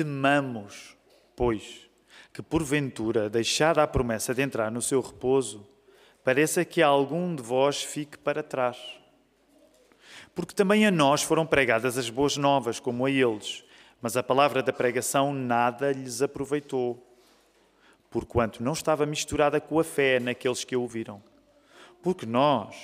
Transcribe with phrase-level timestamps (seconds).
[0.00, 0.96] temamos,
[1.36, 1.90] pois,
[2.32, 5.68] que porventura, deixada a promessa de entrar no seu repouso,
[6.24, 8.78] pareça que algum de vós fique para trás.
[10.34, 13.62] Porque também a nós foram pregadas as boas novas, como a eles,
[14.00, 17.06] mas a palavra da pregação nada lhes aproveitou,
[18.08, 21.22] porquanto não estava misturada com a fé naqueles que a ouviram.
[22.02, 22.74] Porque nós,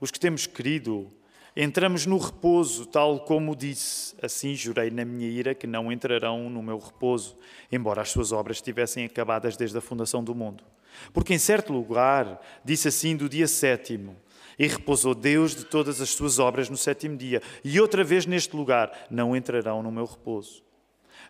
[0.00, 1.12] os que temos crido,
[1.56, 4.14] entramos no repouso, tal como disse.
[4.22, 7.36] Assim jurei na minha ira que não entrarão no meu repouso,
[7.70, 10.64] embora as suas obras estivessem acabadas desde a fundação do mundo.
[11.12, 14.16] Porque em certo lugar disse assim do dia sétimo:
[14.58, 17.42] E repousou Deus de todas as suas obras no sétimo dia.
[17.64, 20.62] E outra vez neste lugar: Não entrarão no meu repouso.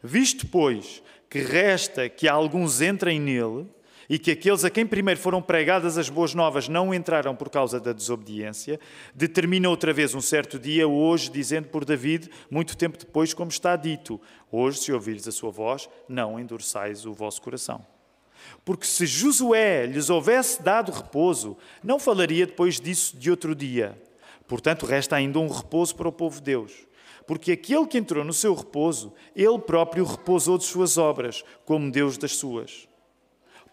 [0.03, 3.67] Visto, pois, que resta que alguns entrem nele,
[4.09, 7.81] e que aqueles a quem primeiro foram pregadas as boas novas não entraram por causa
[7.81, 8.79] da desobediência,
[9.15, 13.77] determina outra vez um certo dia, hoje, dizendo por David, muito tempo depois, como está
[13.77, 17.85] dito: Hoje, se ouvires a sua voz, não endurçais o vosso coração.
[18.65, 24.01] Porque se Josué lhes houvesse dado repouso, não falaria depois disso de outro dia.
[24.47, 26.73] Portanto, resta ainda um repouso para o povo de Deus.
[27.27, 32.19] Porque aquele que entrou no seu repouso, ele próprio repousou de suas obras, como Deus
[32.19, 32.87] das suas.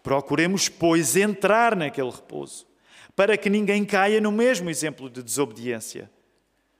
[0.02, 2.66] Procuremos, pois, entrar naquele repouso,
[3.14, 6.10] para que ninguém caia no mesmo exemplo de desobediência.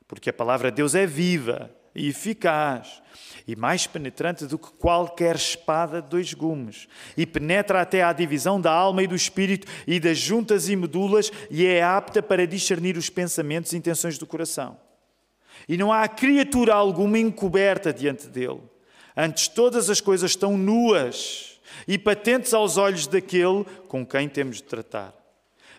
[0.08, 3.02] Porque a palavra de Deus é viva e eficaz,
[3.46, 8.60] e mais penetrante do que qualquer espada de dois gumes, e penetra até à divisão
[8.60, 12.96] da alma e do espírito e das juntas e medulas, e é apta para discernir
[12.96, 14.78] os pensamentos e intenções do coração.
[15.68, 18.62] E não há criatura alguma encoberta diante dele.
[19.16, 21.51] Antes, todas as coisas estão nuas
[21.86, 25.14] e patentes aos olhos daquele com quem temos de tratar.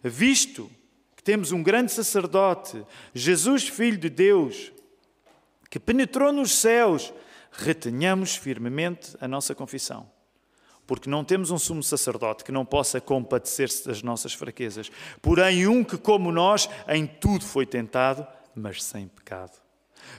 [0.03, 0.69] Visto
[1.15, 4.71] que temos um grande sacerdote, Jesus, Filho de Deus,
[5.69, 7.13] que penetrou nos céus,
[7.51, 10.11] retenhamos firmemente a nossa confissão.
[10.85, 14.91] Porque não temos um sumo sacerdote que não possa compadecer-se das nossas fraquezas,
[15.21, 19.57] porém um que, como nós, em tudo foi tentado, mas sem pecado.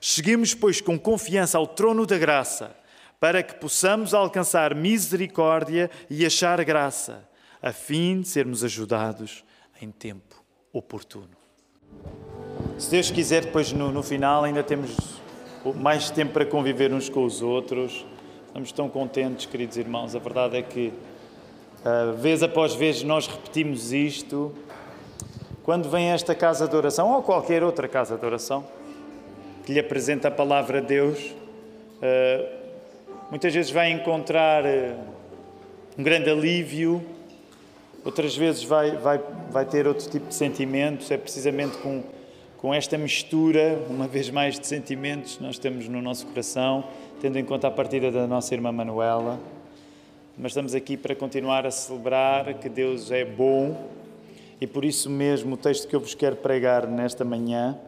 [0.00, 2.74] Seguimos, pois, com confiança ao trono da graça
[3.24, 7.26] para que possamos alcançar misericórdia e achar graça,
[7.62, 9.42] a fim de sermos ajudados
[9.80, 11.30] em tempo oportuno.
[12.78, 14.94] Se Deus quiser, depois no, no final ainda temos
[15.74, 18.04] mais tempo para conviver uns com os outros.
[18.48, 20.14] Estamos tão contentes, queridos irmãos.
[20.14, 20.92] A verdade é que,
[21.82, 24.52] uh, vez após vez, nós repetimos isto.
[25.62, 28.66] Quando vem esta casa de oração, ou qualquer outra casa de oração,
[29.64, 31.18] que lhe apresenta a palavra de Deus,
[32.02, 32.63] uh,
[33.30, 34.94] Muitas vezes vai encontrar eh,
[35.98, 37.02] um grande alívio,
[38.04, 39.18] outras vezes vai, vai,
[39.50, 41.10] vai ter outro tipo de sentimentos.
[41.10, 42.02] É precisamente com,
[42.58, 46.84] com esta mistura, uma vez mais, de sentimentos nós temos no nosso coração,
[47.20, 49.40] tendo em conta a partida da nossa irmã Manuela.
[50.36, 53.88] Mas estamos aqui para continuar a celebrar que Deus é bom
[54.60, 57.78] e por isso mesmo o texto que eu vos quero pregar nesta manhã,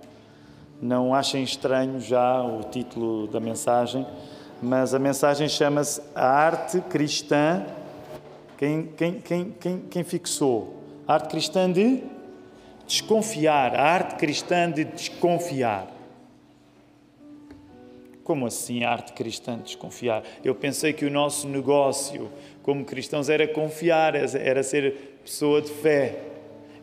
[0.80, 4.06] não achem estranho já o título da mensagem
[4.62, 7.64] mas a mensagem chama-se A Arte Cristã.
[8.56, 10.82] Quem, quem, quem, quem, quem fixou?
[11.06, 12.02] A arte cristã de
[12.86, 13.74] desconfiar.
[13.74, 15.92] A arte cristã de desconfiar.
[18.24, 20.22] Como assim arte cristã de desconfiar?
[20.42, 22.30] Eu pensei que o nosso negócio
[22.62, 26.18] como cristãos era confiar, era ser pessoa de fé.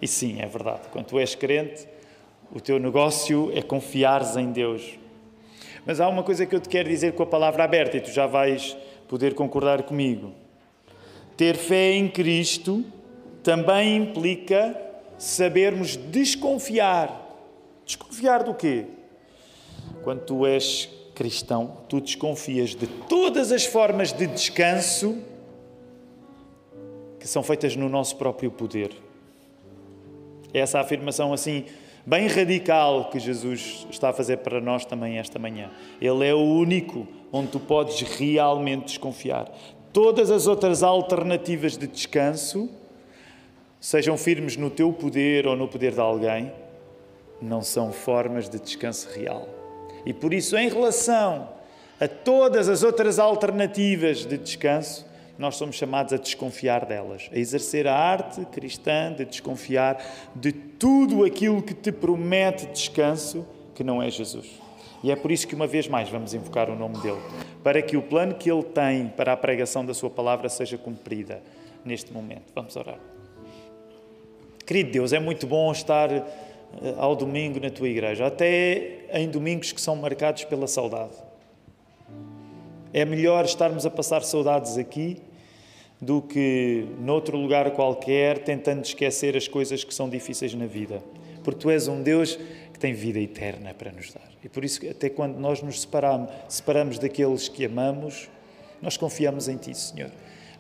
[0.01, 0.81] E sim, é verdade.
[0.91, 1.88] Quando tu és crente,
[2.53, 4.97] o teu negócio é confiares em Deus.
[5.85, 8.11] Mas há uma coisa que eu te quero dizer com a palavra aberta e tu
[8.11, 8.77] já vais
[9.07, 10.33] poder concordar comigo.
[11.35, 12.85] Ter fé em Cristo
[13.44, 14.79] também implica
[15.17, 17.19] sabermos desconfiar.
[17.85, 18.85] Desconfiar do quê?
[20.03, 25.17] Quando tu és cristão, tu desconfias de todas as formas de descanso
[27.19, 28.91] que são feitas no nosso próprio poder.
[30.53, 31.65] Essa afirmação assim
[32.05, 35.71] bem radical que Jesus está a fazer para nós também esta manhã.
[36.01, 39.51] Ele é o único onde tu podes realmente desconfiar.
[39.91, 42.69] Todas as outras alternativas de descanso,
[43.79, 46.51] sejam firmes no teu poder ou no poder de alguém,
[47.41, 49.47] não são formas de descanso real.
[50.06, 51.49] E por isso, em relação
[51.99, 55.06] a todas as outras alternativas de descanso,
[55.38, 60.03] nós somos chamados a desconfiar delas, a exercer a arte cristã de desconfiar
[60.35, 64.62] de tudo aquilo que te promete descanso, que não é Jesus.
[65.03, 67.19] E é por isso que, uma vez mais, vamos invocar o nome dele,
[67.62, 71.41] para que o plano que ele tem para a pregação da sua palavra seja cumprida
[71.83, 72.53] neste momento.
[72.56, 73.00] Vamos orar.
[74.65, 76.24] Querido Deus, é muito bom estar eh,
[76.97, 81.15] ao domingo na tua igreja, até em domingos que são marcados pela saudade.
[82.94, 85.19] É melhor estarmos a passar saudades aqui
[86.00, 91.04] do que noutro lugar qualquer, tentando esquecer as coisas que são difíceis na vida.
[91.44, 92.38] Porque tu és um Deus
[92.72, 94.30] que tem vida eterna para nos dar.
[94.44, 98.30] E por isso, até quando nós nos separamos, separamos daqueles que amamos,
[98.80, 100.12] nós confiamos em Ti, Senhor.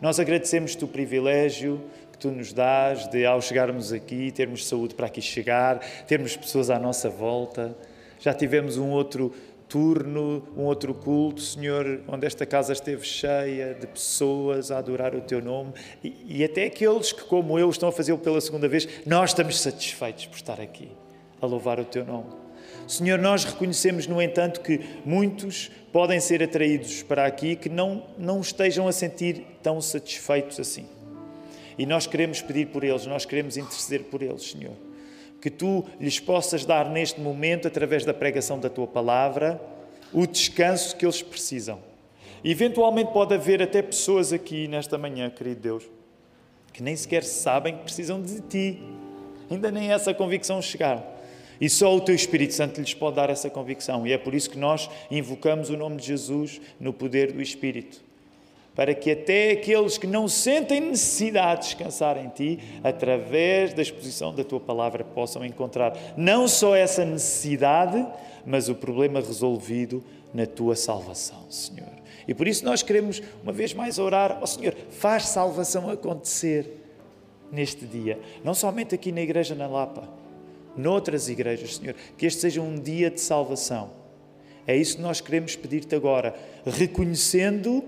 [0.01, 1.81] Nós agradecemos-te o privilégio
[2.11, 6.71] que Tu nos dás de, ao chegarmos aqui, termos saúde para aqui chegar, termos pessoas
[6.71, 7.77] à nossa volta.
[8.19, 9.33] Já tivemos um outro
[9.73, 15.21] turno, um outro culto, Senhor, onde esta casa esteve cheia de pessoas a adorar o
[15.21, 15.73] Teu nome
[16.03, 19.59] e, e até aqueles que, como eu, estão a fazê-lo pela segunda vez, nós estamos
[19.59, 20.91] satisfeitos por estar aqui
[21.41, 22.29] a louvar o Teu nome.
[22.87, 28.41] Senhor, nós reconhecemos, no entanto, que muitos podem ser atraídos para aqui que não, não
[28.41, 30.85] estejam a sentir tão satisfeitos assim.
[31.79, 34.75] E nós queremos pedir por eles, nós queremos interceder por eles, Senhor
[35.43, 39.59] que tu lhes possas dar neste momento, através da pregação da tua palavra,
[40.13, 41.79] o descanso que eles precisam.
[42.45, 45.83] Eventualmente pode haver até pessoas aqui nesta manhã, querido Deus,
[46.71, 48.81] que nem sequer sabem que precisam de ti.
[49.51, 51.05] Ainda nem essa convicção chegar.
[51.59, 54.07] E só o teu Espírito Santo lhes pode dar essa convicção.
[54.07, 58.01] E é por isso que nós invocamos o nome de Jesus no poder do Espírito
[58.75, 64.33] para que até aqueles que não sentem necessidade de descansar em Ti, através da exposição
[64.33, 68.05] da Tua palavra, possam encontrar não só essa necessidade,
[68.45, 70.03] mas o problema resolvido
[70.33, 71.93] na Tua salvação, Senhor.
[72.27, 76.79] E por isso nós queremos, uma vez mais, orar, ó oh, Senhor, faz salvação acontecer
[77.51, 80.09] neste dia, não somente aqui na Igreja na Lapa,
[80.75, 83.91] noutras igrejas, Senhor, que este seja um dia de salvação.
[84.65, 86.33] É isso que nós queremos pedir-te agora,
[86.65, 87.83] reconhecendo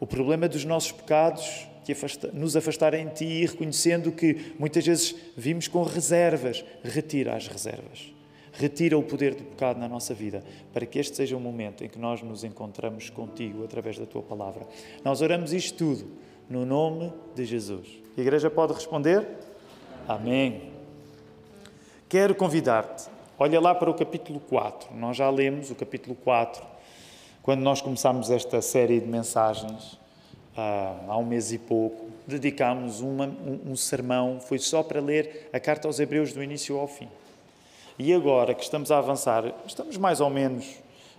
[0.00, 4.84] o problema dos nossos pecados que afasta, nos afastarem de Ti e reconhecendo que muitas
[4.84, 6.64] vezes vimos com reservas.
[6.84, 8.12] Retira as reservas.
[8.52, 10.42] Retira o poder do pecado na nossa vida,
[10.72, 14.22] para que este seja o momento em que nós nos encontramos contigo através da Tua
[14.22, 14.66] palavra.
[15.04, 16.10] Nós oramos isto tudo
[16.48, 17.88] no nome de Jesus.
[18.16, 19.26] A igreja pode responder?
[20.06, 20.72] Amém.
[22.08, 23.08] Quero convidar-te,
[23.38, 24.94] olha lá para o capítulo 4.
[24.96, 26.77] Nós já lemos o capítulo 4
[27.42, 29.98] quando nós começámos esta série de mensagens,
[30.56, 33.26] ah, há um mês e pouco, dedicámos uma,
[33.66, 37.08] um, sermão, foi só para ler a carta aos Hebreus do início ao fim.
[37.98, 40.66] E agora que estamos a avançar, estamos mais ou menos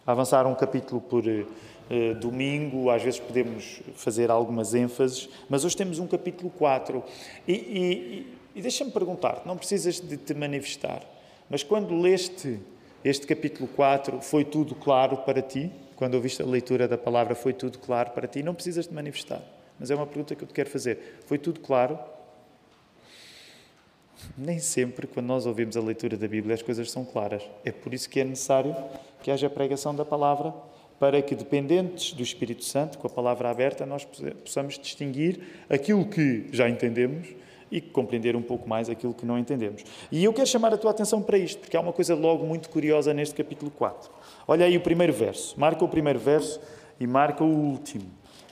[0.06, 5.76] a avançar um capítulo por uh, domingo, às vezes podemos fazer algumas ênfases, mas hoje
[5.76, 7.04] temos um capítulo 4.
[7.48, 11.02] E, e, e deixa-me perguntar, não precisas de te manifestar,
[11.50, 12.60] mas quando leste
[13.04, 15.72] este capítulo 4, foi tudo claro para ti?
[16.00, 18.42] Quando ouviste a leitura da palavra, foi tudo claro para ti?
[18.42, 19.42] Não precisas de manifestar,
[19.78, 21.20] mas é uma pergunta que eu te quero fazer.
[21.26, 22.00] Foi tudo claro?
[24.38, 27.44] Nem sempre, quando nós ouvimos a leitura da Bíblia, as coisas são claras.
[27.66, 28.74] É por isso que é necessário
[29.22, 30.54] que haja pregação da palavra,
[30.98, 36.48] para que, dependentes do Espírito Santo, com a palavra aberta, nós possamos distinguir aquilo que
[36.54, 37.28] já entendemos
[37.72, 39.84] e compreender um pouco mais aquilo que não entendemos.
[40.12, 42.70] E eu quero chamar a tua atenção para isto, porque há uma coisa logo muito
[42.70, 44.10] curiosa neste capítulo 4.
[44.48, 45.60] Olha aí o primeiro verso.
[45.60, 46.60] Marca o primeiro verso
[47.00, 48.06] e marca o último.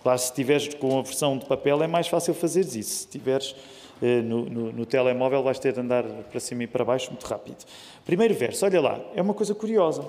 [0.04, 2.84] Claro, se estiveres com a versão de papel é mais fácil fazer isso.
[2.84, 3.56] Se estiveres
[4.02, 7.26] eh, no, no, no, telemóvel vais ter de andar para cima e para baixo muito
[7.26, 7.66] rápido.
[8.06, 10.06] Primeiro verso, olha lá, é uma coisa curiosa.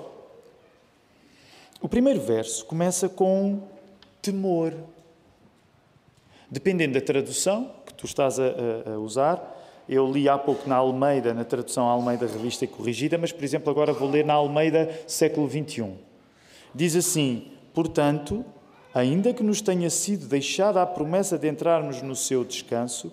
[1.81, 3.61] O primeiro verso começa com
[4.21, 4.73] temor.
[6.51, 9.57] Dependendo da tradução, tu estás a, a, a usar.
[9.87, 13.69] Eu li há pouco na Almeida, na tradução Almeida Revista e Corrigida, mas, por exemplo,
[13.69, 15.91] agora vou ler na Almeida século XXI.
[16.73, 18.45] Diz assim: Portanto,
[18.93, 23.11] ainda que nos tenha sido deixada a promessa de entrarmos no seu descanso,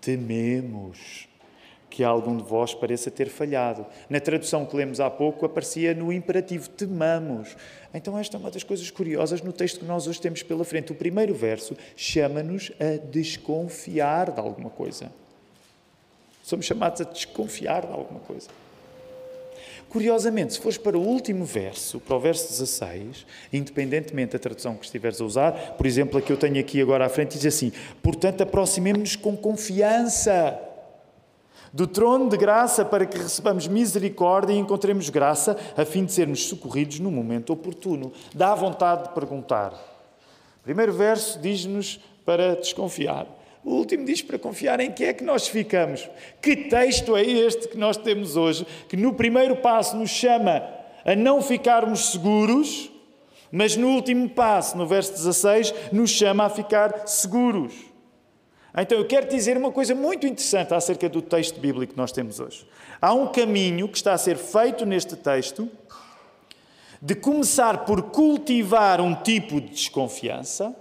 [0.00, 1.29] tememos
[1.90, 3.84] que algum de vós pareça ter falhado.
[4.08, 7.56] Na tradução que lemos há pouco, aparecia no imperativo temamos.
[7.92, 10.92] Então, esta é uma das coisas curiosas no texto que nós hoje temos pela frente.
[10.92, 15.12] O primeiro verso chama-nos a desconfiar de alguma coisa.
[16.44, 18.48] Somos chamados a desconfiar de alguma coisa.
[19.88, 24.84] Curiosamente, se fores para o último verso, para o verso 16, independentemente da tradução que
[24.84, 27.72] estiveres a usar, por exemplo, a que eu tenho aqui agora à frente, diz assim:
[28.00, 30.69] Portanto, aproximemos-nos com confiança
[31.72, 36.46] do trono de graça para que recebamos misericórdia e encontremos graça a fim de sermos
[36.46, 38.12] socorridos no momento oportuno.
[38.34, 39.72] Dá vontade de perguntar.
[40.60, 43.26] O primeiro verso diz-nos para desconfiar.
[43.64, 46.08] O último diz para confiar em que é que nós ficamos.
[46.40, 50.62] Que texto é este que nós temos hoje, que no primeiro passo nos chama
[51.04, 52.90] a não ficarmos seguros,
[53.52, 57.89] mas no último passo, no verso 16, nos chama a ficar seguros.
[58.76, 62.38] Então eu quero dizer uma coisa muito interessante acerca do texto bíblico que nós temos
[62.38, 62.66] hoje.
[63.00, 65.68] Há um caminho que está a ser feito neste texto
[67.02, 70.74] de começar por cultivar um tipo de desconfiança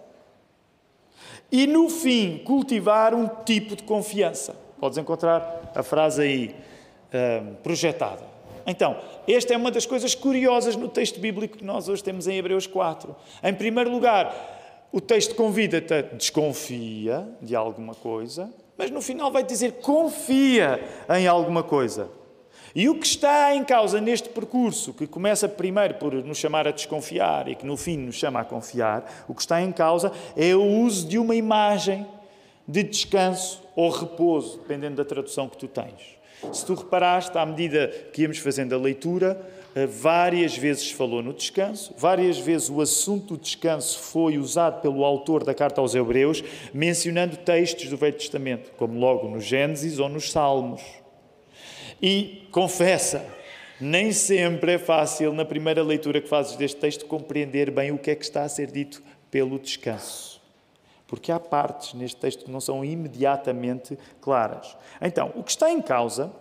[1.51, 4.55] e, no fim, cultivar um tipo de confiança.
[4.79, 6.55] Podes encontrar a frase aí
[7.13, 8.23] uh, projetada.
[8.65, 12.37] Então, esta é uma das coisas curiosas no texto bíblico que nós hoje temos em
[12.37, 13.15] Hebreus 4.
[13.41, 14.58] Em primeiro lugar,
[14.91, 20.79] o texto convida-te a desconfia de alguma coisa, mas no final vai dizer confia
[21.09, 22.09] em alguma coisa.
[22.73, 26.71] E o que está em causa neste percurso, que começa primeiro por nos chamar a
[26.71, 30.55] desconfiar e que no fim nos chama a confiar, o que está em causa é
[30.55, 32.05] o uso de uma imagem
[32.67, 36.19] de descanso ou repouso, dependendo da tradução que tu tens.
[36.53, 39.39] Se tu reparaste, à medida que íamos fazendo a leitura,
[39.87, 45.43] várias vezes falou no descanso, várias vezes o assunto do descanso foi usado pelo autor
[45.43, 50.31] da carta aos Hebreus, mencionando textos do Velho Testamento, como logo no Gênesis ou nos
[50.31, 50.81] Salmos.
[52.01, 53.25] E confessa,
[53.79, 58.11] nem sempre é fácil, na primeira leitura que fazes deste texto, compreender bem o que
[58.11, 60.41] é que está a ser dito pelo descanso.
[61.07, 64.77] Porque há partes neste texto que não são imediatamente claras.
[65.01, 66.31] Então, o que está em causa,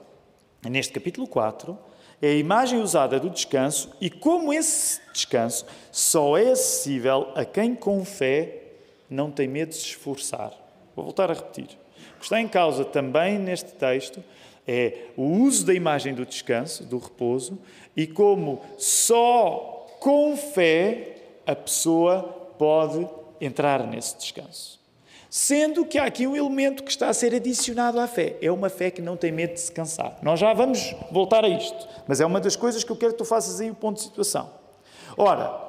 [0.69, 1.79] neste capítulo 4,
[2.21, 7.75] é a imagem usada do descanso e como esse descanso só é acessível a quem
[7.75, 8.63] com fé
[9.09, 10.53] não tem medo de se esforçar.
[10.95, 11.79] Vou voltar a repetir.
[12.17, 14.23] O que está em causa também neste texto
[14.67, 17.59] é o uso da imagem do descanso, do repouso,
[17.97, 22.23] e como só com fé a pessoa
[22.59, 23.09] pode
[23.41, 24.78] entrar nesse descanso.
[25.31, 28.37] Sendo que há aqui um elemento que está a ser adicionado à fé.
[28.41, 30.19] É uma fé que não tem medo de se cansar.
[30.23, 33.19] Nós já vamos voltar a isto, mas é uma das coisas que eu quero que
[33.19, 34.51] tu faças aí o ponto de situação.
[35.17, 35.69] Ora,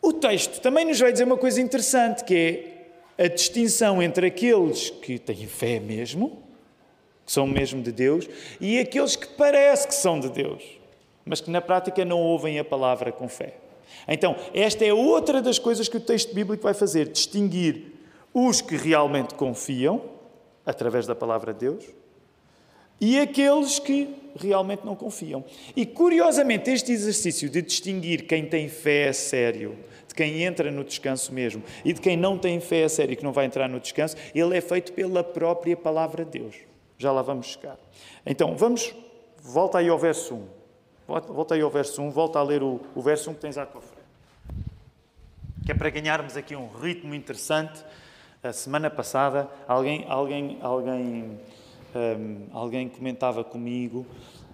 [0.00, 2.34] o texto também nos vai dizer uma coisa interessante, que
[3.16, 6.48] é a distinção entre aqueles que têm fé mesmo
[7.28, 8.26] que são mesmo de Deus,
[8.58, 10.62] e aqueles que parece que são de Deus,
[11.26, 13.52] mas que na prática não ouvem a palavra com fé.
[14.08, 17.97] Então, esta é outra das coisas que o texto bíblico vai fazer: distinguir
[18.32, 20.02] os que realmente confiam,
[20.64, 21.84] através da palavra de Deus,
[23.00, 25.44] e aqueles que realmente não confiam.
[25.76, 30.82] E curiosamente, este exercício de distinguir quem tem fé a sério, de quem entra no
[30.82, 33.68] descanso mesmo, e de quem não tem fé a sério e que não vai entrar
[33.68, 36.56] no descanso, ele é feito pela própria palavra de Deus.
[36.98, 37.78] Já lá vamos chegar.
[38.26, 38.92] Então, vamos,
[39.40, 40.58] volta aí ao verso 1.
[41.06, 43.64] Volta, aí ao verso 1, volta a ler o, o verso 1 que tens à
[43.64, 44.04] tua frente.
[45.64, 47.82] Que é para ganharmos aqui um ritmo interessante.
[48.40, 51.40] A semana passada, alguém, alguém, alguém,
[51.92, 54.06] um, alguém comentava comigo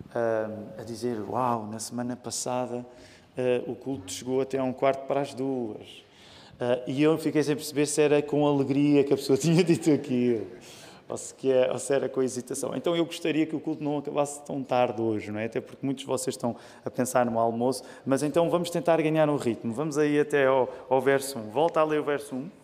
[0.09, 5.07] um, a dizer: Uau, na semana passada uh, o culto chegou até a um quarto
[5.07, 5.87] para as duas.
[6.59, 9.93] Uh, e eu fiquei sem perceber se era com alegria que a pessoa tinha dito
[9.93, 10.47] aquilo
[11.07, 12.75] ou se, quer, ou se era com hesitação.
[12.75, 15.45] Então eu gostaria que o culto não acabasse tão tarde hoje, não é?
[15.45, 19.29] Até porque muitos de vocês estão a pensar no almoço, mas então vamos tentar ganhar
[19.29, 19.75] um ritmo.
[19.75, 21.51] Vamos aí até ao, ao verso 1.
[21.51, 22.64] Volta a ler o verso 1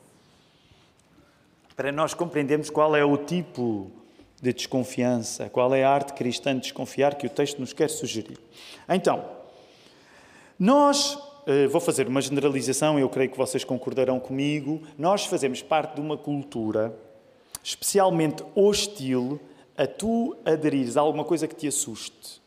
[1.80, 3.90] para nós compreendermos qual é o tipo
[4.38, 8.36] de desconfiança, qual é a arte cristã de desconfiar que o texto nos quer sugerir.
[8.86, 9.24] Então,
[10.58, 15.94] nós, eh, vou fazer uma generalização, eu creio que vocês concordarão comigo, nós fazemos parte
[15.94, 16.94] de uma cultura
[17.64, 19.40] especialmente hostil
[19.74, 22.42] a tu aderires a alguma coisa que te assuste.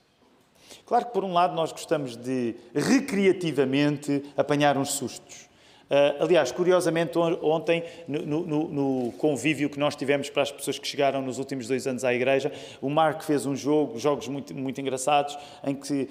[0.85, 5.49] Claro que, por um lado, nós gostamos de recreativamente apanhar uns sustos.
[5.93, 10.87] Uh, aliás, curiosamente, ontem, no, no, no, convívio que nós tivemos para as pessoas que
[10.87, 14.81] chegaram nos últimos dois anos à igreja, o Marco fez um jogo, jogos muito, muito
[14.81, 16.09] engraçados, em que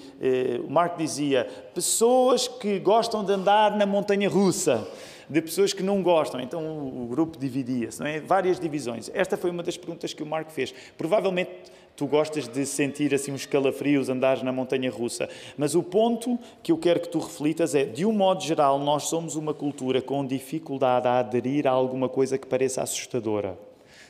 [0.61, 4.87] uh, o Marco dizia: pessoas que gostam de andar na montanha russa
[5.29, 6.39] de pessoas que não gostam.
[6.39, 8.21] Então o grupo dividia-se, é?
[8.21, 9.11] Várias divisões.
[9.13, 10.73] Esta foi uma das perguntas que o Marco fez.
[10.97, 11.51] Provavelmente
[11.95, 15.29] tu gostas de sentir assim uns calafrios, andares na montanha russa.
[15.57, 19.03] Mas o ponto que eu quero que tu reflitas é, de um modo geral, nós
[19.03, 23.57] somos uma cultura com dificuldade a aderir a alguma coisa que pareça assustadora.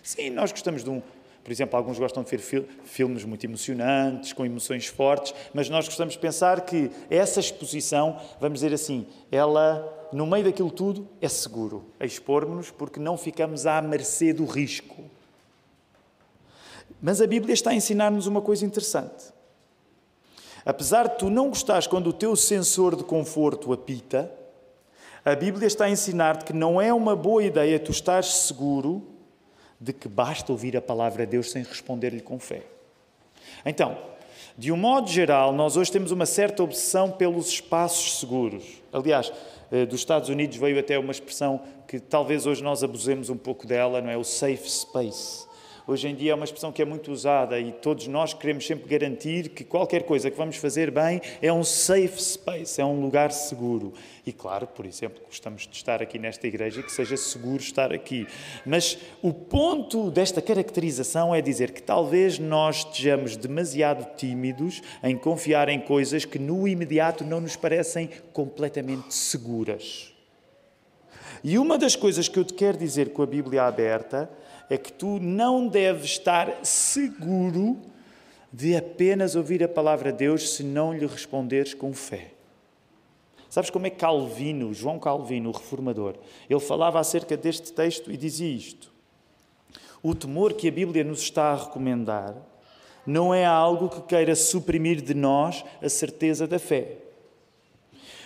[0.02, 1.02] Sim, nós gostamos de um,
[1.44, 6.14] por exemplo, alguns gostam de ver filmes muito emocionantes, com emoções fortes, mas nós gostamos
[6.14, 11.84] de pensar que essa exposição, vamos dizer assim, ela no meio daquilo tudo, é seguro
[12.00, 15.04] expor-nos porque não ficamos à mercê do risco.
[17.04, 19.26] Mas a Bíblia está a ensinar-nos uma coisa interessante.
[20.66, 24.32] Apesar de tu não gostares quando o teu sensor de conforto apita,
[25.26, 29.06] a Bíblia está a ensinar-te que não é uma boa ideia tu estares seguro
[29.82, 32.64] de que basta ouvir a palavra de Deus sem responder-lhe com fé.
[33.66, 33.98] Então,
[34.58, 38.82] de um modo geral, nós hoje temos uma certa obsessão pelos espaços seguros.
[38.94, 39.30] Aliás,
[39.70, 43.68] eh, dos Estados Unidos veio até uma expressão que talvez hoje nós abusemos um pouco
[43.68, 44.16] dela, não é?
[44.16, 45.52] O safe space.
[45.88, 48.88] Hoje em dia é uma expressão que é muito usada e todos nós queremos sempre
[48.88, 53.32] garantir que qualquer coisa que vamos fazer bem é um safe space, é um lugar
[53.32, 53.94] seguro.
[54.26, 57.92] E claro, por exemplo, gostamos de estar aqui nesta igreja e que seja seguro estar
[57.92, 58.26] aqui.
[58.66, 65.68] Mas o ponto desta caracterização é dizer que talvez nós estejamos demasiado tímidos em confiar
[65.70, 70.14] em coisas que no imediato não nos parecem completamente seguras.
[71.44, 74.30] E uma das coisas que eu te quero dizer com a Bíblia aberta
[74.70, 77.80] é que tu não deves estar seguro
[78.52, 82.32] de apenas ouvir a palavra de Deus se não lhe responderes com fé.
[83.50, 86.16] Sabes como é Calvino, João Calvino, o reformador,
[86.50, 88.92] ele falava acerca deste texto e dizia isto:
[90.02, 92.36] O temor que a Bíblia nos está a recomendar
[93.06, 97.03] não é algo que queira suprimir de nós a certeza da fé.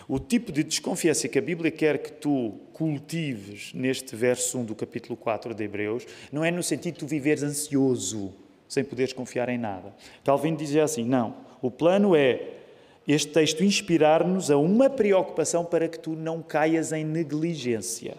[0.08, 4.74] O tipo de desconfiança que a Bíblia quer que tu cultives neste verso 1 do
[4.74, 8.34] capítulo 4 de Hebreus não é no sentido de tu viveres ansioso,
[8.70, 9.94] sem poderes confiar em nada.
[10.24, 12.42] Calvino dizia assim: não, o plano é
[13.06, 18.16] este texto inspirar-nos a uma preocupação para que tu não caias em negligência.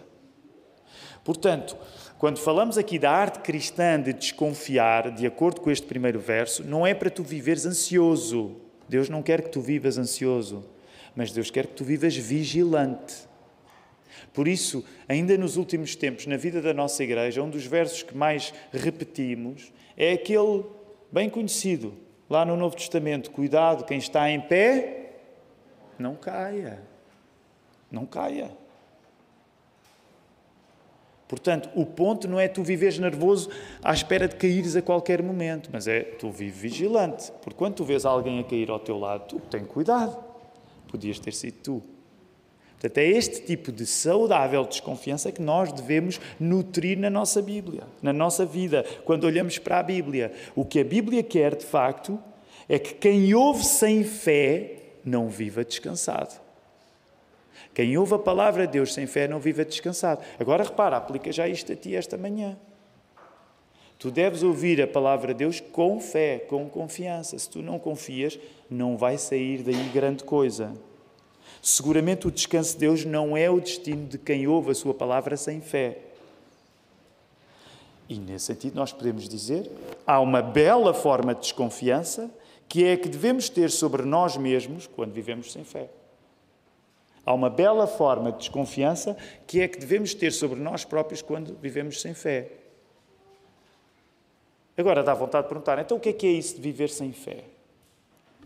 [1.23, 1.75] Portanto,
[2.19, 6.85] quando falamos aqui da arte cristã de desconfiar, de acordo com este primeiro verso, não
[6.85, 8.57] é para tu viveres ansioso.
[8.87, 10.65] Deus não quer que tu vivas ansioso,
[11.15, 13.27] mas Deus quer que tu vivas vigilante.
[14.33, 18.15] Por isso, ainda nos últimos tempos, na vida da nossa igreja, um dos versos que
[18.15, 20.63] mais repetimos é aquele
[21.11, 21.93] bem conhecido,
[22.29, 25.13] lá no Novo Testamento: cuidado, quem está em pé,
[25.97, 26.81] não caia.
[27.91, 28.51] Não caia.
[31.27, 33.51] Portanto, o ponto não é tu viveres nervoso
[33.83, 37.31] à espera de caíres a qualquer momento, mas é tu vives vigilante.
[37.43, 40.28] Porque quando tu vês alguém a cair ao teu lado, tu tem cuidado.
[40.89, 41.83] Podias ter sido tu.
[42.79, 48.13] Portanto, é este tipo de saudável desconfiança que nós devemos nutrir na nossa Bíblia, na
[48.13, 50.31] nossa vida, quando olhamos para a Bíblia.
[50.55, 52.17] O que a Bíblia quer, de facto,
[52.69, 56.39] é que quem ouve sem fé não viva descansado.
[57.73, 60.23] Quem ouve a palavra de Deus sem fé não viva descansado.
[60.39, 62.57] Agora repara, aplica já isto a ti esta manhã.
[63.97, 67.37] Tu deves ouvir a palavra de Deus com fé, com confiança.
[67.37, 70.73] Se tu não confias, não vai sair daí grande coisa.
[71.61, 75.35] Seguramente o descanso de Deus não é o destino de quem ouve a sua palavra
[75.35, 75.97] sem fé.
[78.07, 79.69] E nesse sentido nós podemos dizer,
[80.07, 82.31] há uma bela forma de desconfiança
[82.67, 85.89] que é a que devemos ter sobre nós mesmos quando vivemos sem fé.
[87.25, 91.21] Há uma bela forma de desconfiança que é a que devemos ter sobre nós próprios
[91.21, 92.51] quando vivemos sem fé.
[94.77, 97.11] Agora dá vontade de perguntar, então o que é que é isso de viver sem
[97.11, 97.43] fé?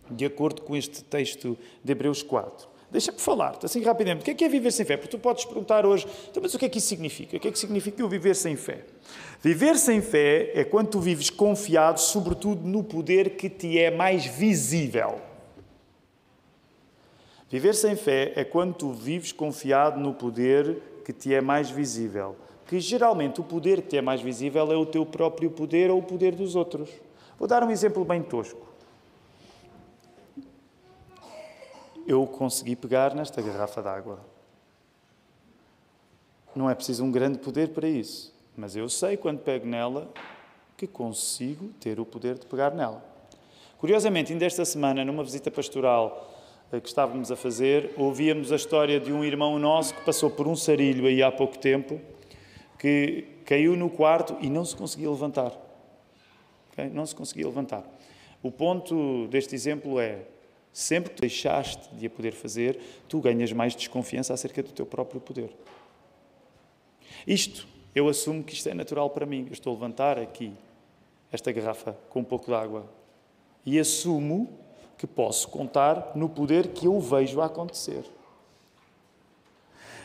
[0.10, 2.73] De acordo com este texto de Hebreus 4.
[2.94, 4.22] Deixa-me falar, assim rapidamente.
[4.22, 4.96] O que é que é viver sem fé?
[4.96, 7.36] Porque tu podes perguntar hoje, então, mas o que é que isso significa?
[7.36, 8.86] O que é que significa o viver sem fé?
[9.42, 14.28] Viver sem fé é quando tu vives confiado, sobretudo, no poder que te é mais
[14.28, 15.20] visível.
[17.50, 22.36] Viver sem fé é quando tu vives confiado no poder que te é mais visível.
[22.68, 25.98] Que geralmente o poder que te é mais visível é o teu próprio poder ou
[25.98, 26.92] o poder dos outros.
[27.40, 28.73] Vou dar um exemplo bem tosco.
[32.08, 34.20] Eu consegui pegar nesta garrafa d'água.
[36.56, 40.12] Não é preciso um grande poder para isso, mas eu sei quando pego nela
[40.78, 43.04] que consigo ter o poder de pegar nela.
[43.78, 46.32] Curiosamente, ainda esta semana, numa visita pastoral
[46.72, 50.48] eh, que estávamos a fazer, ouvíamos a história de um irmão nosso que passou por
[50.48, 52.00] um sarilho aí há pouco tempo,
[52.80, 55.52] que caiu no quarto e não se conseguia levantar.
[56.92, 57.84] Não se conseguia levantar.
[58.42, 60.26] O ponto deste exemplo é:
[60.74, 65.22] Sempre que deixaste de a poder fazer, tu ganhas mais desconfiança acerca do teu próprio
[65.22, 65.52] poder.
[67.28, 69.46] Isto, eu assumo que isto é natural para mim.
[69.46, 70.52] Eu estou a levantar aqui
[71.32, 72.90] esta garrafa com um pouco de água
[73.64, 74.50] e assumo
[74.98, 78.04] que posso contar no poder que eu vejo acontecer.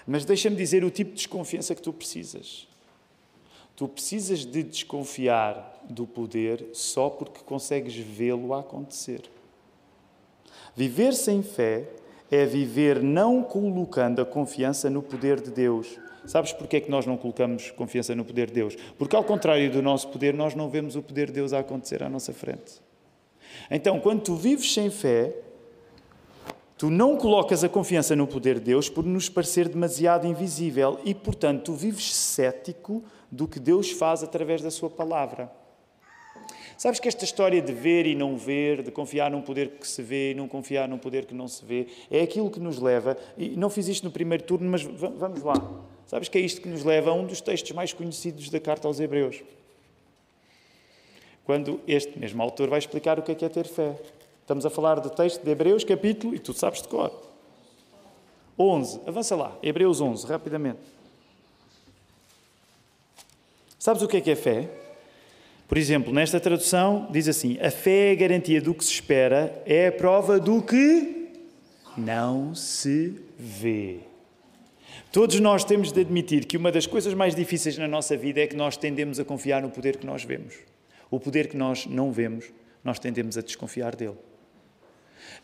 [0.07, 2.69] Mas deixa-me dizer o tipo de desconfiança que tu precisas.
[3.77, 9.23] Tu precisas de desconfiar do poder só porque consegues vê-lo acontecer.
[10.79, 11.88] Viver sem fé
[12.31, 15.99] é viver não colocando a confiança no poder de Deus.
[16.25, 18.77] Sabes porquê é que nós não colocamos confiança no poder de Deus?
[18.97, 22.01] Porque, ao contrário do nosso poder, nós não vemos o poder de Deus a acontecer
[22.01, 22.81] à nossa frente.
[23.69, 25.35] Então, quando tu vives sem fé,
[26.77, 31.12] tu não colocas a confiança no poder de Deus por nos parecer demasiado invisível e,
[31.12, 35.51] portanto, tu vives cético do que Deus faz através da Sua palavra.
[36.79, 40.01] Sabes que esta história de ver e não ver, de confiar num poder que se
[40.01, 43.19] vê e não confiar num poder que não se vê, é aquilo que nos leva,
[43.37, 45.55] e não fiz isto no primeiro turno, mas vamos lá.
[46.07, 48.87] Sabes que é isto que nos leva a um dos textos mais conhecidos da carta
[48.87, 49.43] aos Hebreus.
[51.45, 53.99] quando este mesmo autor vai explicar o que é, que é ter fé.
[54.43, 57.11] Estamos a falar do texto de Hebreus, capítulo, e tu sabes de cor.
[58.57, 60.79] 11, avança lá, Hebreus 11, rapidamente.
[63.81, 64.88] Sabes o que é que é fé?
[65.69, 69.63] Por exemplo, nesta tradução diz assim: a fé é a garantia do que se espera,
[69.67, 71.29] é a prova do que
[71.97, 73.99] não se vê.
[75.13, 78.47] Todos nós temos de admitir que uma das coisas mais difíceis na nossa vida é
[78.47, 80.55] que nós tendemos a confiar no poder que nós vemos.
[81.11, 82.47] O poder que nós não vemos,
[82.83, 84.17] nós tendemos a desconfiar dele.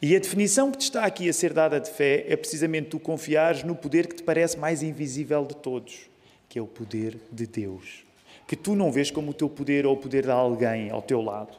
[0.01, 2.99] E a definição que te está aqui a ser dada de fé é precisamente tu
[2.99, 6.11] confiares no poder que te parece mais invisível de todos,
[6.49, 8.04] que é o poder de Deus.
[8.55, 11.21] Que tu não vês como o teu poder ou o poder de alguém ao teu
[11.21, 11.59] lado.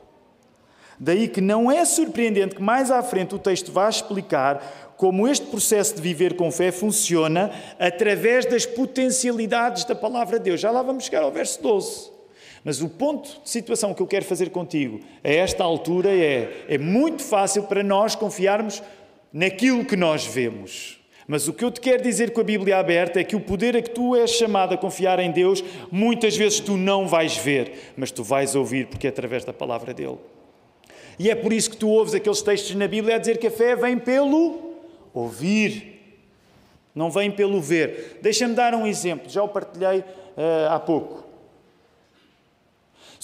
[0.98, 5.46] Daí que não é surpreendente que mais à frente o texto vá explicar como este
[5.48, 10.62] processo de viver com fé funciona através das potencialidades da palavra de Deus.
[10.62, 12.12] Já lá vamos chegar ao verso 12.
[12.64, 16.78] Mas o ponto de situação que eu quero fazer contigo a esta altura é: é
[16.78, 18.82] muito fácil para nós confiarmos
[19.34, 20.98] naquilo que nós vemos.
[21.28, 23.76] Mas o que eu te quero dizer com a Bíblia aberta é que o poder
[23.76, 27.94] a que tu és chamado a confiar em Deus, muitas vezes tu não vais ver,
[27.98, 30.18] mas tu vais ouvir, porque é através da palavra dele.
[31.18, 33.52] E é por isso que tu ouves aqueles textos na Bíblia a dizer que a
[33.52, 34.76] fé vem pelo
[35.14, 36.20] ouvir,
[36.94, 38.20] não vem pelo ver.
[38.22, 41.25] Deixa-me dar um exemplo, já o partilhei uh, há pouco.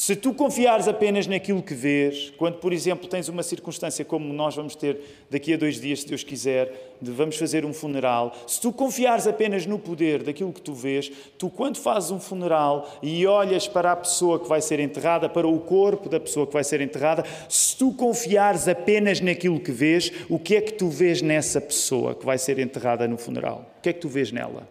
[0.01, 4.55] Se tu confiares apenas naquilo que vês, quando, por exemplo, tens uma circunstância como nós
[4.55, 8.59] vamos ter daqui a dois dias, se Deus quiser, de vamos fazer um funeral, se
[8.59, 13.27] tu confiares apenas no poder daquilo que tu vês, tu, quando fazes um funeral e
[13.27, 16.63] olhas para a pessoa que vai ser enterrada, para o corpo da pessoa que vai
[16.63, 21.21] ser enterrada, se tu confiares apenas naquilo que vês, o que é que tu vês
[21.21, 23.71] nessa pessoa que vai ser enterrada no funeral?
[23.77, 24.67] O que é que tu vês nela?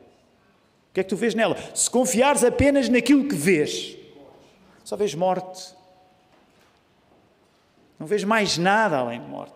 [0.91, 1.57] O que é que tu vês nela?
[1.73, 4.00] Se confiares apenas naquilo que vês,
[4.91, 5.73] só vês morte.
[7.97, 9.55] Não vês mais nada além de morte.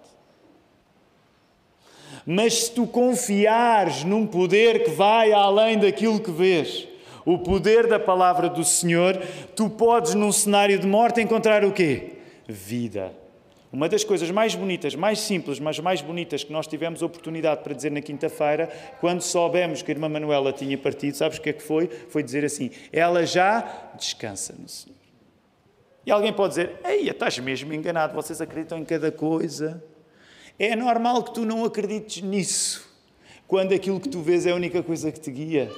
[2.24, 6.86] Mas se tu confiares num poder que vai além daquilo que vês,
[7.24, 9.16] o poder da palavra do Senhor,
[9.56, 12.12] tu podes num cenário de morte encontrar o quê?
[12.46, 13.12] Vida.
[13.72, 17.74] Uma das coisas mais bonitas, mais simples, mas mais bonitas que nós tivemos oportunidade para
[17.74, 18.68] dizer na quinta-feira,
[19.00, 21.88] quando soubemos que a irmã Manuela tinha partido, sabes o que é que foi?
[21.88, 25.03] Foi dizer assim: ela já descansa no Senhor.
[26.06, 29.82] E alguém pode dizer: Ei, estás mesmo enganado, vocês acreditam em cada coisa.
[30.58, 32.88] É normal que tu não acredites nisso,
[33.46, 35.70] quando aquilo que tu vês é a única coisa que te guia.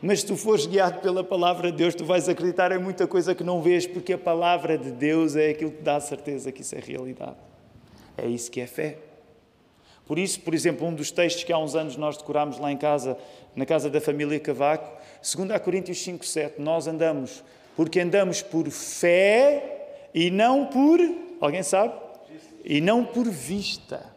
[0.00, 3.34] Mas se tu fores guiado pela palavra de Deus, tu vais acreditar em muita coisa
[3.34, 6.62] que não vês, porque a palavra de Deus é aquilo que dá a certeza que
[6.62, 7.36] isso é realidade.
[8.16, 8.98] É isso que é fé.
[10.06, 12.76] Por isso, por exemplo, um dos textos que há uns anos nós decorámos lá em
[12.76, 13.16] casa,
[13.56, 17.42] na casa da família Cavaco, 2 Coríntios 5, 7, nós andamos
[17.76, 21.00] porque andamos por fé e não por.
[21.40, 21.94] Alguém sabe?
[22.64, 24.14] E não por vista.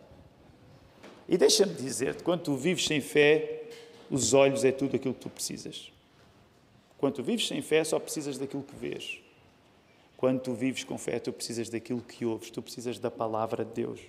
[1.27, 3.63] E deixa-me dizer-te: quando tu vives sem fé,
[4.09, 5.91] os olhos é tudo aquilo que tu precisas.
[6.97, 9.19] Quando tu vives sem fé, só precisas daquilo que vês.
[10.17, 13.71] Quando tu vives com fé, tu precisas daquilo que ouves, tu precisas da palavra de
[13.73, 13.99] Deus.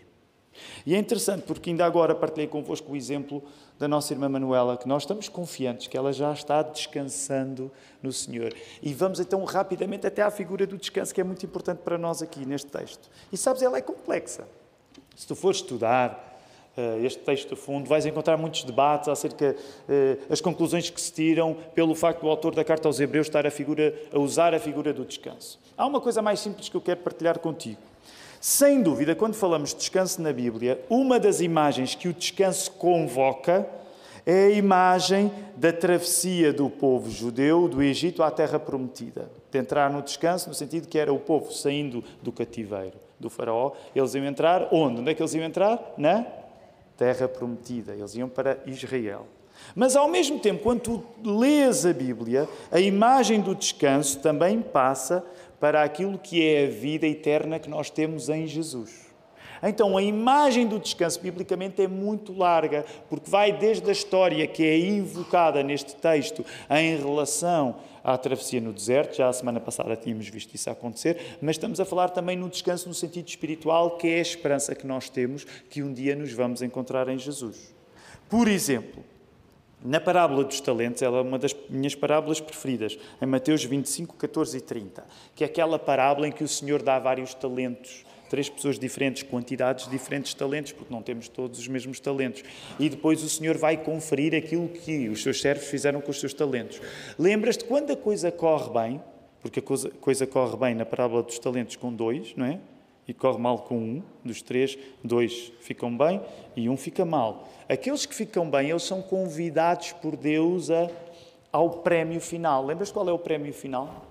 [0.85, 3.43] E é interessante porque ainda agora partilhei convosco o exemplo
[3.79, 7.71] da nossa irmã Manuela, que nós estamos confiantes que ela já está descansando
[8.03, 8.55] no Senhor.
[8.83, 12.23] E vamos então rapidamente até à figura do descanso, que é muito importante para nós
[12.23, 13.11] aqui neste texto.
[13.33, 14.49] E sabes, ela é complexa.
[15.15, 16.39] Se tu fores estudar
[16.77, 19.57] uh, este texto a fundo, vais encontrar muitos debates acerca
[20.29, 23.47] das uh, conclusões que se tiram pelo facto do autor da carta aos Hebreus estar
[23.47, 25.59] a, figura, a usar a figura do descanso.
[25.77, 27.81] Há uma coisa mais simples que eu quero partilhar contigo.
[28.49, 33.69] Sem dúvida, quando falamos de descanso na Bíblia, uma das imagens que o descanso convoca
[34.25, 39.29] é a imagem da travessia do povo judeu do Egito à Terra Prometida.
[39.51, 43.73] De entrar no descanso, no sentido que era o povo saindo do cativeiro do Faraó.
[43.93, 45.01] Eles iam entrar onde?
[45.01, 45.95] Onde é que eles iam entrar?
[45.99, 46.25] Na
[46.97, 47.95] Terra Prometida.
[47.95, 49.27] Eles iam para Israel.
[49.75, 55.25] Mas ao mesmo tempo, quando tu lês a Bíblia, a imagem do descanso também passa
[55.61, 59.07] para aquilo que é a vida eterna que nós temos em Jesus.
[59.63, 64.63] Então, a imagem do descanso, biblicamente, é muito larga, porque vai desde a história que
[64.63, 70.29] é invocada neste texto em relação à travessia no deserto, já a semana passada tínhamos
[70.29, 74.19] visto isso acontecer, mas estamos a falar também no descanso no sentido espiritual, que é
[74.19, 77.75] a esperança que nós temos que um dia nos vamos encontrar em Jesus.
[78.29, 79.03] Por exemplo,
[79.85, 84.59] na parábola dos talentos, ela é uma das minhas parábolas preferidas, em Mateus 25, 14
[84.59, 88.79] e 30, que é aquela parábola em que o Senhor dá vários talentos, três pessoas
[88.79, 92.43] diferentes, quantidades diferentes de talentos, porque não temos todos os mesmos talentos.
[92.79, 96.35] E depois o Senhor vai conferir aquilo que os seus servos fizeram com os seus
[96.35, 96.81] talentos.
[97.19, 99.03] Lembras-te quando a coisa corre bem,
[99.41, 102.59] porque a coisa, coisa corre bem na parábola dos talentos com dois, não é?
[103.09, 106.21] E corre mal com um, dos três, dois ficam bem
[106.57, 107.49] e um fica mal.
[107.69, 110.91] Aqueles que ficam bem, eles são convidados por Deus a,
[111.53, 112.65] ao prémio final.
[112.65, 114.07] Lembras qual é o prémio final?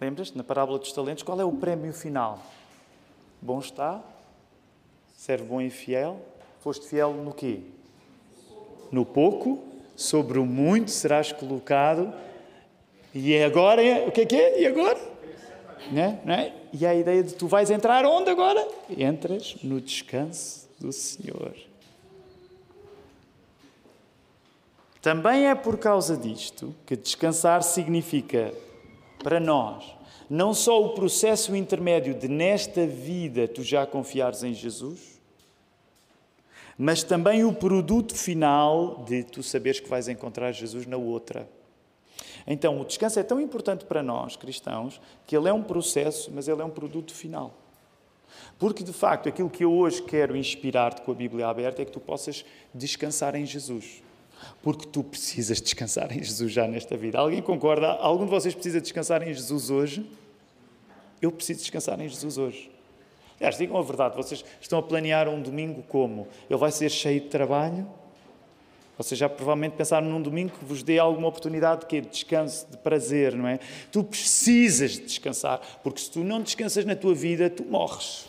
[0.00, 0.32] Lembras?
[0.32, 2.40] Na parábola dos talentos, qual é o prémio final?
[3.40, 4.02] Bom está,
[5.16, 6.20] serve bom e fiel.
[6.60, 7.60] Foste fiel no quê?
[8.90, 9.62] No pouco,
[9.94, 12.12] sobre o muito serás colocado.
[13.14, 14.60] E agora, o que é que é?
[14.62, 14.98] E agora?
[15.92, 16.20] Né?
[16.24, 16.52] Não é?
[16.76, 18.66] E a ideia de tu vais entrar onde agora?
[18.90, 21.54] Entras no descanso do Senhor.
[25.00, 28.52] Também é por causa disto que descansar significa,
[29.22, 29.84] para nós,
[30.28, 35.20] não só o processo intermédio de nesta vida tu já confiares em Jesus,
[36.76, 41.48] mas também o produto final de tu saberes que vais encontrar Jesus na outra.
[42.46, 46.46] Então, o descanso é tão importante para nós, cristãos, que ele é um processo, mas
[46.46, 47.54] ele é um produto final.
[48.58, 51.92] Porque, de facto, aquilo que eu hoje quero inspirar-te com a Bíblia aberta é que
[51.92, 54.02] tu possas descansar em Jesus.
[54.62, 57.18] Porque tu precisas descansar em Jesus já nesta vida.
[57.18, 57.88] Alguém concorda?
[57.92, 60.08] Algum de vocês precisa descansar em Jesus hoje?
[61.22, 62.70] Eu preciso descansar em Jesus hoje.
[63.36, 66.28] Aliás, digam a verdade, vocês estão a planear um domingo como?
[66.48, 67.86] Ele vai ser cheio de trabalho?
[68.96, 72.00] Vocês já provavelmente pensaram num domingo que vos dê alguma oportunidade de, quê?
[72.00, 73.58] de descanso, de prazer, não é?
[73.90, 78.26] Tu precisas de descansar, porque se tu não descansas na tua vida, tu morres.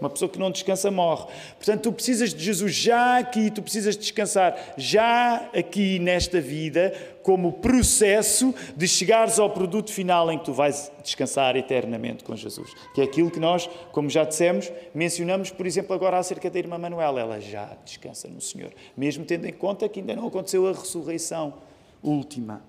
[0.00, 1.26] Uma pessoa que não descansa morre.
[1.56, 7.54] Portanto, tu precisas de Jesus já aqui, tu precisas descansar já aqui nesta vida, como
[7.54, 12.70] processo de chegares ao produto final em que tu vais descansar eternamente com Jesus.
[12.94, 16.78] Que é aquilo que nós, como já dissemos, mencionamos, por exemplo, agora acerca da irmã
[16.78, 17.20] Manuela.
[17.20, 21.54] Ela já descansa no Senhor, mesmo tendo em conta que ainda não aconteceu a ressurreição
[22.02, 22.62] última.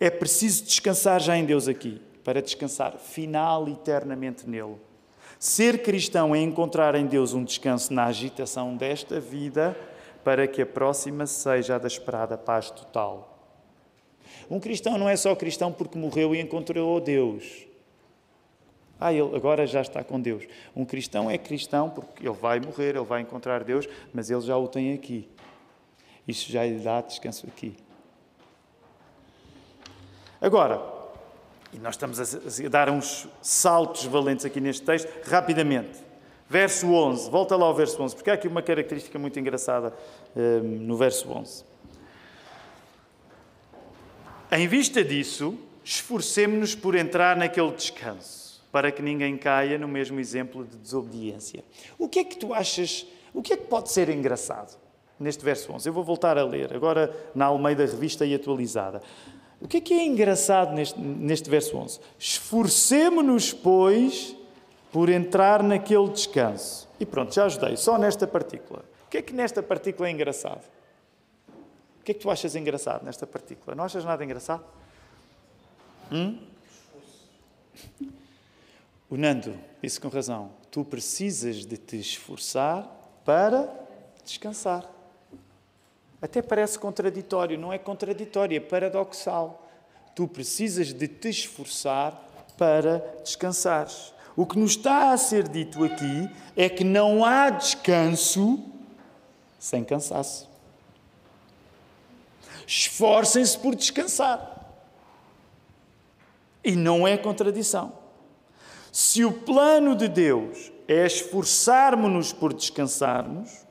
[0.00, 4.76] É preciso descansar já em Deus aqui, para descansar final eternamente nele.
[5.44, 9.76] Ser cristão é encontrar em Deus um descanso na agitação desta vida
[10.24, 13.46] para que a próxima seja a da esperada paz total.
[14.48, 17.66] Um cristão não é só cristão porque morreu e encontrou Deus.
[18.98, 20.46] Ah, ele agora já está com Deus.
[20.74, 24.56] Um cristão é cristão porque ele vai morrer, ele vai encontrar Deus, mas ele já
[24.56, 25.28] o tem aqui.
[26.26, 27.76] Isso já lhe dá descanso aqui.
[30.40, 30.93] Agora,
[31.74, 36.04] e nós estamos a, dar uns saltos valentes aqui neste texto, rapidamente.
[36.48, 39.92] Verso 11, volta lá ao verso 11, porque há aqui uma característica muito engraçada
[40.36, 41.64] um, no verso 11.
[44.52, 50.64] Em vista disso, esforcemos-nos por entrar naquele descanso, para que ninguém caia no mesmo exemplo
[50.64, 51.64] de desobediência.
[51.98, 54.78] O que é que tu achas, o que é que pode ser engraçado
[55.18, 55.88] neste verso 11?
[55.88, 59.02] Eu vou voltar a ler, agora na Almeida Revista e Atualizada.
[59.64, 61.98] O que é que é engraçado neste, neste verso 11?
[62.18, 64.36] Esforcemo-nos, pois,
[64.92, 66.86] por entrar naquele descanso.
[67.00, 68.84] E pronto, já ajudei, só nesta partícula.
[69.06, 70.62] O que é que nesta partícula é engraçado?
[71.98, 73.74] O que é que tu achas engraçado nesta partícula?
[73.74, 74.62] Não achas nada engraçado?
[76.12, 76.38] Hum?
[79.08, 82.86] O Nando disse com razão: tu precisas de te esforçar
[83.24, 83.66] para
[84.22, 84.93] descansar.
[86.24, 89.68] Até parece contraditório, não é contraditório, é paradoxal.
[90.16, 92.18] Tu precisas de te esforçar
[92.56, 94.14] para descansares.
[94.34, 98.58] O que nos está a ser dito aqui é que não há descanso
[99.58, 100.48] sem cansaço.
[102.66, 104.72] Esforcem-se por descansar.
[106.64, 107.92] E não é contradição.
[108.90, 113.63] Se o plano de Deus é esforçarmos-nos por descansarmos,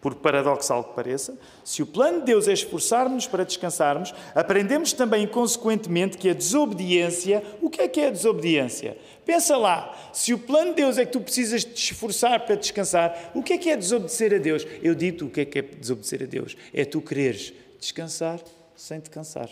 [0.00, 5.26] por paradoxal que pareça, se o plano de Deus é esforçar-nos para descansarmos, aprendemos também,
[5.26, 7.44] consequentemente, que a desobediência.
[7.60, 8.96] O que é que é a desobediência?
[9.26, 13.30] Pensa lá, se o plano de Deus é que tu precisas te esforçar para descansar,
[13.34, 14.66] o que é que é desobedecer a Deus?
[14.82, 18.40] Eu digo o que é que é desobedecer a Deus: é tu quereres descansar
[18.74, 19.50] sem te cansar.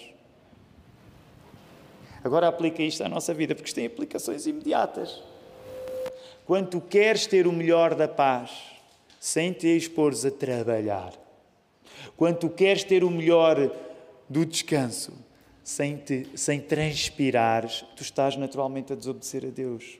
[2.24, 5.22] Agora aplica isto à nossa vida, porque isto tem aplicações imediatas.
[6.46, 8.50] Quando tu queres ter o melhor da paz,
[9.18, 11.12] sem te expores a trabalhar.
[12.16, 13.70] Quando tu queres ter o melhor
[14.28, 15.12] do descanso,
[15.62, 19.98] sem, te, sem transpirares, tu estás naturalmente a desobedecer a Deus.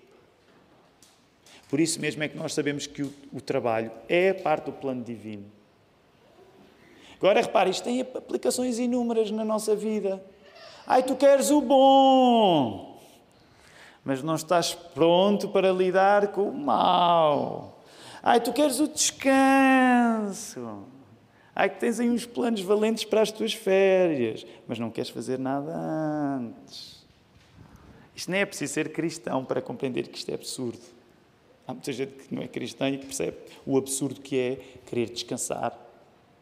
[1.69, 5.05] Por isso mesmo é que nós sabemos que o, o trabalho é parte do plano
[5.05, 5.45] divino.
[7.19, 10.25] Agora repare, isto tem aplicações inúmeras na nossa vida.
[10.87, 12.99] Ai, tu queres o bom,
[14.05, 17.78] mas não estás pronto para lidar com o mal.
[18.23, 20.85] Ai, tu queres o descanso.
[21.55, 25.39] Ai que tens aí uns planos valentes para as tuas férias, mas não queres fazer
[25.39, 27.05] nada antes.
[28.15, 30.81] Isto nem é preciso ser cristão para compreender que isto é absurdo.
[31.67, 35.11] Há muita gente que não é cristã e que percebe o absurdo que é querer
[35.11, 35.77] descansar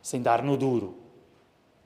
[0.03, 1.06] sem dar no duro.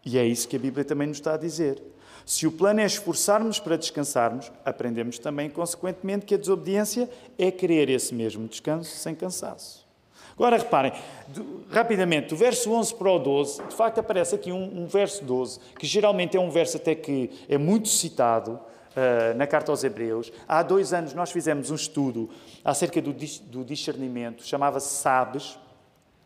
[0.04, 1.82] E é isso que a Bíblia também nos está a dizer.
[2.24, 7.08] Se o plano é esforçarmos para descansarmos, aprendemos também, consequentemente, que a desobediência
[7.38, 9.88] é querer esse mesmo descanso sem cansaço.
[10.34, 10.92] Agora reparem,
[11.28, 15.22] do, rapidamente, do verso 11 para o 12, de facto aparece aqui um, um, verso
[15.24, 19.84] 12, que geralmente é um verso até que é muito citado uh, na carta aos
[19.84, 20.32] Hebreus.
[20.48, 22.30] Há dois anos nós fizemos um estudo
[22.64, 25.58] acerca do, do discernimento, chamava-se Sabes,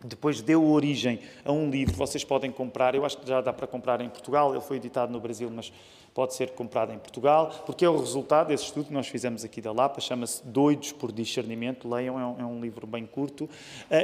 [0.05, 2.95] depois deu origem a um livro que vocês podem comprar.
[2.95, 4.53] Eu acho que já dá para comprar em Portugal.
[4.53, 5.73] Ele foi editado no Brasil, mas
[6.14, 9.61] pode ser comprado em Portugal, porque é o resultado desse estudo que nós fizemos aqui
[9.61, 13.44] da Lapa, chama-se Doidos por Discernimento, leiam, é um, é um livro bem curto.
[13.44, 13.50] Uh,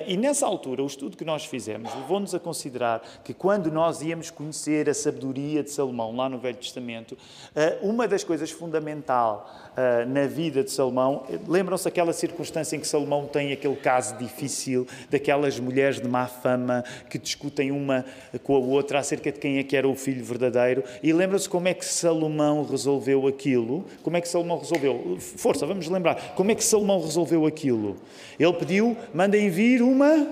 [0.09, 4.29] e nessa altura, o estudo que nós fizemos levou-nos a considerar que quando nós íamos
[4.29, 10.09] conhecer a sabedoria de Salomão, lá no Velho Testamento, uh, uma das coisas fundamental uh,
[10.09, 15.61] na vida de Salomão, lembram-se aquela circunstância em que Salomão tem aquele caso difícil daquelas
[15.61, 18.05] mulheres de má fama que discutem uma
[18.43, 21.69] com a outra acerca de quem é que era o filho verdadeiro, e lembram-se como
[21.69, 23.85] é que Salomão resolveu aquilo?
[24.03, 25.17] Como é que Salomão resolveu?
[25.19, 26.35] Força, vamos lembrar.
[26.35, 27.97] Como é que Salomão resolveu aquilo?
[28.39, 30.27] Ele pediu, mandem vir uma,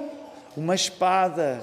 [0.57, 1.63] uma espada.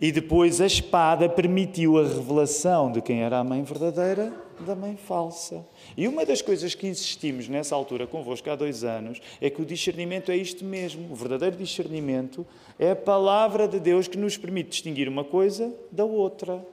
[0.00, 4.96] E depois a espada permitiu a revelação de quem era a mãe verdadeira da mãe
[4.96, 5.64] falsa.
[5.96, 9.64] E uma das coisas que insistimos nessa altura convosco há dois anos é que o
[9.64, 11.12] discernimento é isto mesmo.
[11.12, 12.46] O verdadeiro discernimento
[12.78, 16.64] é a palavra de Deus que nos permite distinguir uma coisa da outra.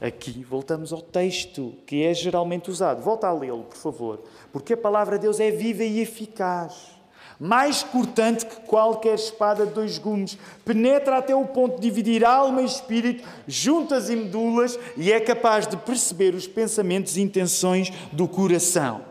[0.00, 3.02] Aqui voltamos ao texto que é geralmente usado.
[3.02, 4.20] Volta a lê-lo, por favor.
[4.52, 6.96] Porque a palavra de Deus é viva e eficaz.
[7.40, 12.62] Mais cortante que qualquer espada de dois gumes, penetra até o ponto de dividir alma
[12.62, 18.26] e espírito, juntas e medulas, e é capaz de perceber os pensamentos e intenções do
[18.26, 19.02] coração.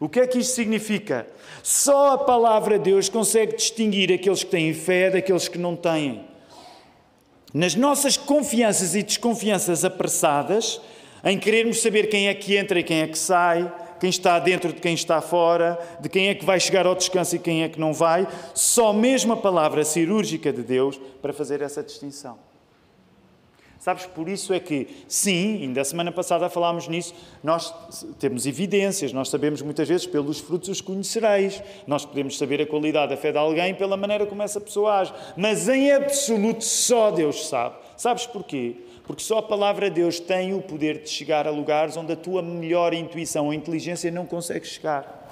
[0.00, 1.26] O que é que isto significa?
[1.62, 6.33] Só a palavra de Deus consegue distinguir aqueles que têm fé daqueles que não têm
[7.54, 10.80] nas nossas confianças e desconfianças apressadas,
[11.22, 14.72] em querermos saber quem é que entra e quem é que sai, quem está dentro
[14.72, 17.68] de quem está fora, de quem é que vai chegar ao descanso e quem é
[17.68, 22.36] que não vai, só mesmo a palavra cirúrgica de Deus para fazer essa distinção.
[23.84, 27.70] Sabes, por isso é que, sim, ainda a semana passada falámos nisso, nós
[28.18, 31.62] temos evidências, nós sabemos muitas vezes pelos frutos os conhecereis.
[31.86, 35.12] Nós podemos saber a qualidade da fé de alguém pela maneira como essa pessoa age.
[35.36, 37.76] Mas em absoluto só Deus sabe.
[37.94, 38.76] Sabes porquê?
[39.06, 42.16] Porque só a palavra de Deus tem o poder de chegar a lugares onde a
[42.16, 45.28] tua melhor intuição ou inteligência não consegue chegar.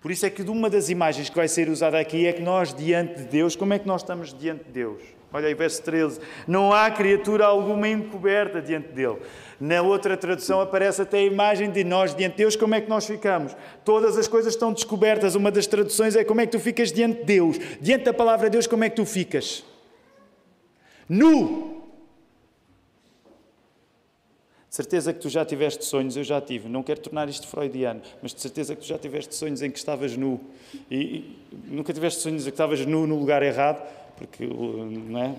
[0.00, 2.72] Por isso é que uma das imagens que vai ser usada aqui é que nós,
[2.72, 5.02] diante de Deus, como é que nós estamos diante de Deus?
[5.36, 6.18] Olha aí, verso 13.
[6.48, 9.18] Não há criatura alguma encoberta diante dele.
[9.60, 12.88] Na outra tradução aparece até a imagem de nós diante de Deus, como é que
[12.88, 13.54] nós ficamos?
[13.84, 15.34] Todas as coisas estão descobertas.
[15.34, 17.58] Uma das traduções é como é que tu ficas diante de Deus.
[17.82, 19.62] Diante da palavra de Deus, como é que tu ficas?
[21.06, 21.84] Nu!
[24.70, 26.66] De certeza que tu já tiveste sonhos, eu já tive.
[26.66, 29.76] Não quero tornar isto freudiano, mas de certeza que tu já tiveste sonhos em que
[29.76, 30.40] estavas nu.
[30.90, 33.82] E, e nunca tiveste sonhos em que estavas nu no lugar errado
[34.16, 35.34] porque não é?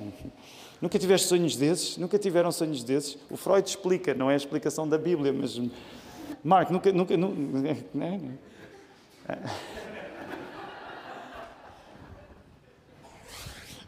[0.82, 1.98] Nunca tiveste sonhos desses?
[1.98, 3.18] Nunca tiveram sonhos desses?
[3.30, 5.60] O Freud explica, não é a explicação da Bíblia, mas
[6.44, 8.20] Marco, nunca, nunca, nunca não é?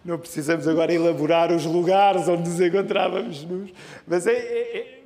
[0.04, 3.46] Não precisamos agora elaborar os lugares onde nos encontrávamos
[4.08, 5.04] mas é, é, é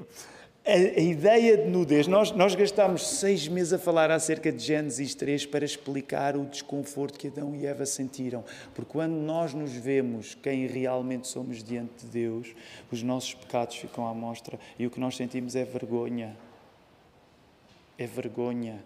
[0.65, 5.13] a, a, ideia de nudez, nós, nós gastámos seis meses a falar acerca de Gênesis
[5.13, 8.45] 3 para explicar o desconforto que Adão e Eva sentiram.
[8.73, 12.55] Porque quando nós nos vemos quem realmente somos diante de Deus,
[12.89, 16.37] os nossos pecados ficam à mostra e o que nós sentimos é vergonha.
[17.97, 18.81] É vergonha.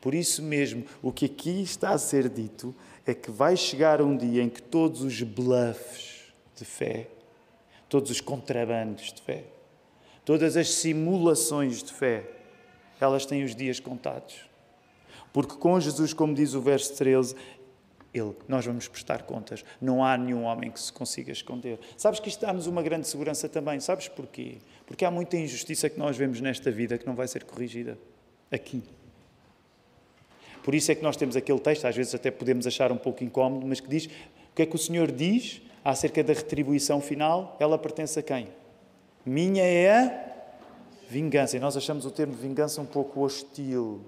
[0.00, 2.74] Por isso mesmo, o que aqui está a ser dito
[3.06, 7.06] é que vai chegar um dia em que todos os bluffs de fé,
[7.88, 9.44] todos os contrabandos de fé,
[10.26, 12.28] Todas as simulações de fé,
[13.00, 14.34] elas têm os dias contados.
[15.32, 17.36] Porque com Jesus, como diz o verso 13,
[18.12, 19.64] ele, nós vamos prestar contas.
[19.80, 21.78] Não há nenhum homem que se consiga esconder.
[21.96, 23.78] Sabes que isto dá-nos uma grande segurança também.
[23.78, 24.56] Sabes porquê?
[24.84, 27.96] Porque há muita injustiça que nós vemos nesta vida que não vai ser corrigida
[28.50, 28.82] aqui.
[30.64, 33.22] Por isso é que nós temos aquele texto, às vezes até podemos achar um pouco
[33.22, 37.56] incómodo, mas que diz: o que é que o Senhor diz acerca da retribuição final?
[37.60, 38.48] Ela pertence a quem?
[39.26, 40.26] Minha é a
[41.10, 41.56] vingança.
[41.56, 44.00] E nós achamos o termo vingança um pouco hostil.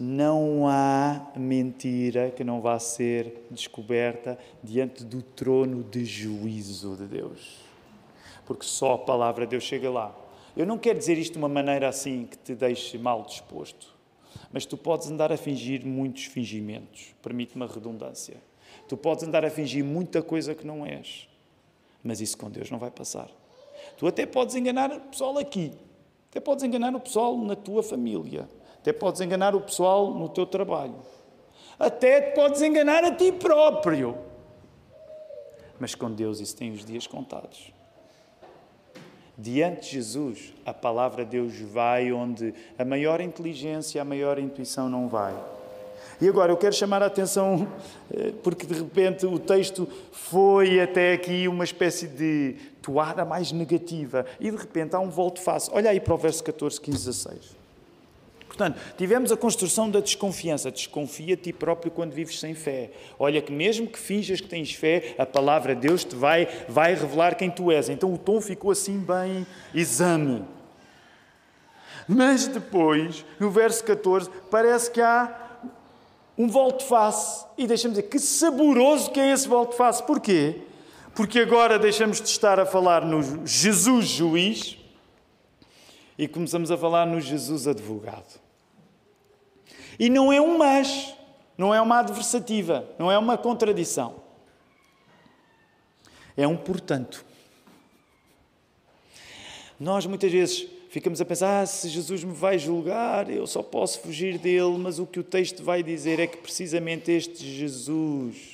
[0.00, 7.60] Não há mentira que não vá ser descoberta diante do trono de juízo de Deus.
[8.46, 10.16] Porque só a palavra de Deus chega lá.
[10.56, 13.94] Eu não quero dizer isto de uma maneira assim que te deixe mal disposto,
[14.50, 18.36] mas tu podes andar a fingir muitos fingimentos, permite-me a redundância.
[18.88, 21.26] Tu podes andar a fingir muita coisa que não és,
[22.04, 23.30] mas isso com Deus não vai passar.
[24.02, 25.72] Tu até podes enganar o pessoal aqui,
[26.28, 30.44] até podes enganar o pessoal na tua família, até podes enganar o pessoal no teu
[30.44, 30.96] trabalho,
[31.78, 34.18] até te podes enganar a ti próprio.
[35.78, 37.72] Mas com Deus isso tem os dias contados.
[39.38, 44.88] Diante de Jesus, a palavra de Deus vai onde a maior inteligência, a maior intuição
[44.88, 45.32] não vai.
[46.20, 47.66] E agora eu quero chamar a atenção,
[48.12, 54.24] eh, porque de repente o texto foi até aqui uma espécie de toada mais negativa,
[54.38, 55.70] e de repente há um volte-face.
[55.72, 57.62] Olha aí para o verso 14, 15, 16.
[58.52, 60.70] Portanto, tivemos a construção da desconfiança.
[60.70, 62.90] Desconfia de ti próprio quando vives sem fé.
[63.18, 66.94] Olha que mesmo que finjas que tens fé, a palavra de Deus te vai, vai
[66.94, 67.88] revelar quem tu és.
[67.88, 70.44] Então o tom ficou assim bem exame.
[72.06, 75.41] Mas depois, no verso 14, parece que há
[76.36, 77.46] um volte-face.
[77.56, 80.02] E deixamos dizer, que saboroso que é esse volte-face.
[80.02, 80.62] Porquê?
[81.14, 84.78] Porque agora deixamos de estar a falar no Jesus juiz
[86.16, 88.40] e começamos a falar no Jesus advogado.
[89.98, 91.14] E não é um mas,
[91.56, 94.22] não é uma adversativa, não é uma contradição.
[96.36, 97.24] É um portanto.
[99.78, 104.00] Nós muitas vezes ficamos a pensar: ah, se Jesus me vai julgar, eu só posso
[104.00, 108.51] fugir dele, mas o que o texto vai dizer é que precisamente este Jesus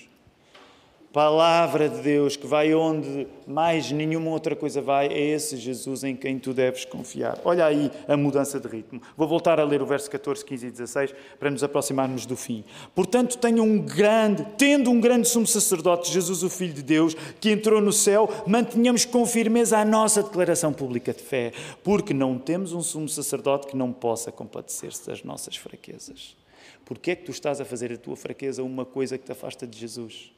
[1.13, 6.15] palavra de Deus que vai onde mais nenhuma outra coisa vai, é esse Jesus em
[6.15, 7.39] quem tu deves confiar.
[7.45, 9.01] Olha aí a mudança de ritmo.
[9.17, 12.63] Vou voltar a ler o verso 14, 15 e 16 para nos aproximarmos do fim.
[12.95, 17.51] Portanto, tenho um grande, tendo um grande sumo sacerdote, Jesus, o Filho de Deus, que
[17.51, 21.53] entrou no céu, mantenhamos com firmeza a nossa declaração pública de fé,
[21.83, 26.37] porque não temos um sumo sacerdote que não possa compadecer-se das nossas fraquezas.
[26.85, 29.67] Porquê é que tu estás a fazer a tua fraqueza uma coisa que te afasta
[29.67, 30.38] de Jesus?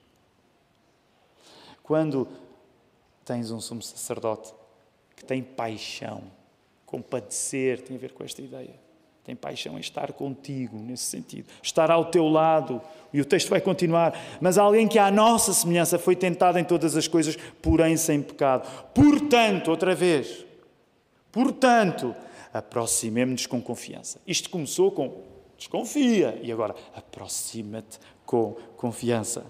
[1.91, 2.29] Quando
[3.25, 4.55] tens um sumo sacerdote
[5.17, 6.23] que tem paixão,
[6.87, 8.79] compadecer tem a ver com esta ideia.
[9.25, 11.49] Tem paixão em estar contigo, nesse sentido.
[11.61, 12.81] Estar ao teu lado.
[13.13, 14.17] E o texto vai continuar.
[14.41, 18.71] Mas alguém que, à nossa semelhança, foi tentado em todas as coisas, porém sem pecado.
[18.95, 20.47] Portanto, outra vez,
[21.33, 22.15] portanto,
[22.55, 24.21] aproximemo-nos com confiança.
[24.25, 25.23] Isto começou com
[25.59, 26.39] desconfia.
[26.41, 29.45] E agora, aproxima-te com confiança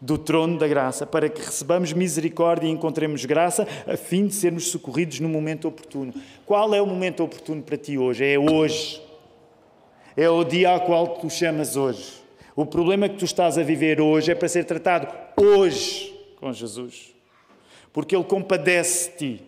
[0.00, 4.68] do trono da graça, para que recebamos misericórdia e encontremos graça, a fim de sermos
[4.68, 6.12] socorridos no momento oportuno.
[6.44, 8.24] Qual é o momento oportuno para ti hoje?
[8.24, 9.02] É hoje.
[10.16, 12.14] É o dia ao qual tu chamas hoje.
[12.54, 17.14] O problema que tu estás a viver hoje é para ser tratado hoje com Jesus.
[17.92, 19.42] Porque Ele compadece de ti.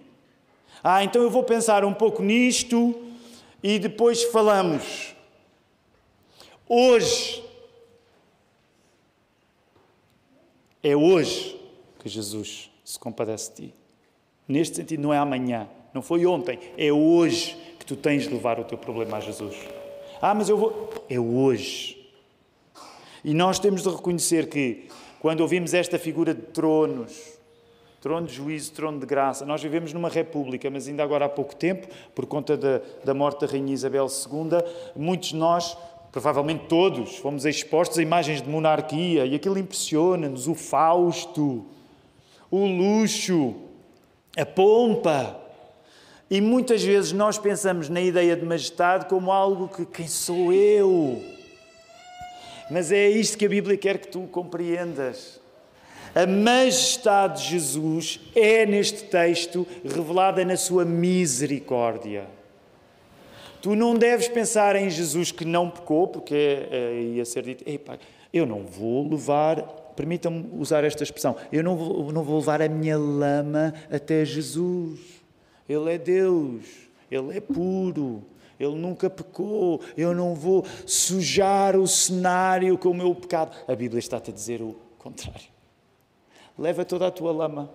[0.83, 2.95] Ah, então eu vou pensar um pouco nisto
[3.63, 5.15] e depois falamos.
[6.69, 7.43] Hoje
[10.83, 11.61] É hoje
[11.99, 13.75] que Jesus se compadece de ti.
[14.47, 18.59] Neste sentido, não é amanhã, não foi ontem, é hoje que tu tens de levar
[18.59, 19.57] o teu problema a Jesus.
[20.23, 20.91] Ah, mas eu vou.
[21.09, 21.99] É hoje.
[23.25, 24.89] E nós temos de reconhecer que,
[25.21, 27.39] quando ouvimos esta figura de tronos,
[28.01, 31.55] trono de juízo, trono de graça, nós vivemos numa república, mas ainda agora há pouco
[31.55, 34.63] tempo, por conta da, da morte da Rainha Isabel II,
[34.97, 35.77] muitos de nós
[36.11, 41.65] provavelmente todos, fomos expostos a imagens de monarquia e aquilo impressiona-nos: o Fausto,
[42.51, 43.55] o luxo,
[44.37, 45.41] a pompa.
[46.31, 51.23] E muitas vezes nós pensamos na ideia de majestade como algo que quem sou eu?
[52.71, 55.41] Mas é isto que a Bíblia quer que tu compreendas.
[56.15, 62.27] A majestade de Jesus é, neste texto, revelada na sua misericórdia.
[63.61, 67.65] Tu não deves pensar em Jesus que não pecou, porque é, ia ser dito:
[68.33, 69.63] eu não vou levar,
[69.97, 75.01] permitam-me usar esta expressão, eu não vou, não vou levar a minha lama até Jesus.
[75.69, 76.65] Ele é Deus,
[77.11, 78.23] Ele é puro,
[78.59, 83.57] Ele nunca pecou, eu não vou sujar o cenário com o meu pecado.
[83.67, 85.49] A Bíblia está-te a dizer o contrário.
[86.59, 87.71] Leva toda a tua lama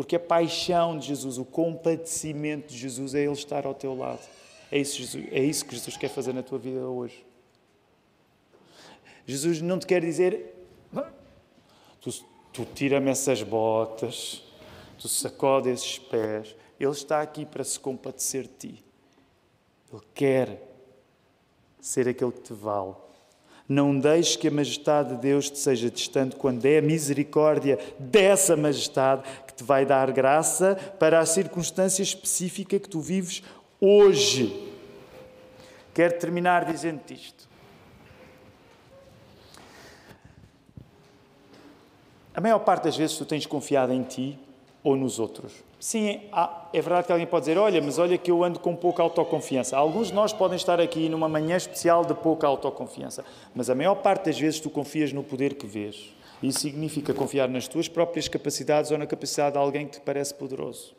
[0.00, 4.26] porque a paixão de Jesus, o compadecimento de Jesus é Ele estar ao teu lado.
[4.72, 7.22] É isso, Jesus, é isso que Jesus quer fazer na tua vida hoje.
[9.26, 10.54] Jesus não te quer dizer,
[12.00, 12.10] tu,
[12.50, 14.42] tu tira-me essas botas,
[14.98, 16.56] tu sacode esses pés.
[16.80, 18.84] Ele está aqui para se compadecer de ti.
[19.92, 20.66] Ele quer
[21.78, 22.94] ser aquele que te vale.
[23.70, 28.56] Não deixes que a majestade de Deus te seja distante quando é a misericórdia dessa
[28.56, 33.44] majestade que te vai dar graça para a circunstância específica que tu vives
[33.80, 34.74] hoje.
[35.94, 37.48] Quero terminar dizendo-te isto.
[42.34, 44.36] A maior parte das vezes tu tens confiado em ti
[44.82, 45.52] ou nos outros.
[45.80, 46.20] Sim,
[46.74, 49.78] é verdade que alguém pode dizer: Olha, mas olha que eu ando com pouca autoconfiança.
[49.78, 53.24] Alguns de nós podem estar aqui numa manhã especial de pouca autoconfiança,
[53.54, 56.14] mas a maior parte das vezes tu confias no poder que vês.
[56.42, 60.34] Isso significa confiar nas tuas próprias capacidades ou na capacidade de alguém que te parece
[60.34, 60.94] poderoso.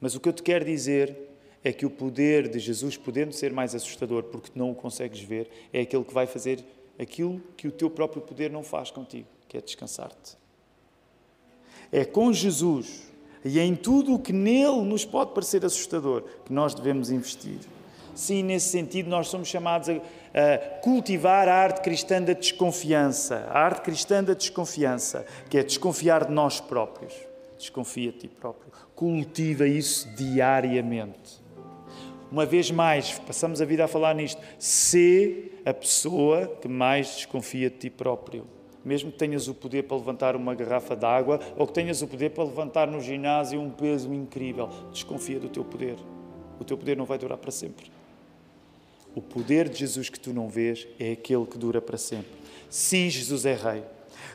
[0.00, 1.14] Mas o que eu te quero dizer
[1.62, 5.50] é que o poder de Jesus, podendo ser mais assustador porque não o consegues ver,
[5.70, 6.64] é aquele que vai fazer
[6.98, 10.43] aquilo que o teu próprio poder não faz contigo, que é descansar-te.
[11.94, 13.04] É com Jesus
[13.44, 17.60] e em tudo o que nele nos pode parecer assustador que nós devemos investir.
[18.16, 23.46] Sim, nesse sentido, nós somos chamados a, a, cultivar a arte cristã da desconfiança.
[23.48, 27.14] A arte cristã da desconfiança, que é desconfiar de nós próprios.
[27.56, 28.72] Desconfia de ti próprio.
[28.96, 31.40] Cultiva isso diariamente.
[32.32, 34.42] Uma vez mais, passamos a vida a falar nisto.
[34.58, 38.44] Sê a pessoa que mais desconfia de ti próprio.
[38.84, 42.06] Mesmo que tenhas o poder para levantar uma garrafa de água ou que tenhas o
[42.06, 45.96] poder para levantar no ginásio um peso incrível, desconfia do teu poder.
[46.60, 47.90] O teu poder não vai durar para sempre.
[49.14, 52.32] O poder de Jesus que tu não vês é aquele que dura para sempre.
[52.68, 53.82] Sim, Jesus é Rei.